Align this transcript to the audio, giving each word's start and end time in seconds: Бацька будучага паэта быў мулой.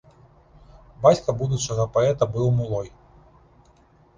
Бацька 1.03 1.35
будучага 1.41 1.85
паэта 1.99 2.23
быў 2.33 2.47
мулой. 2.61 2.87